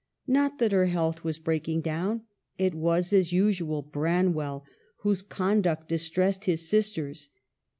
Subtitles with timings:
[0.25, 2.23] Not that her health was breaking down;
[2.57, 4.65] it was, as usual, Branwell
[5.01, 7.29] whose conduct dis tressed his sisters.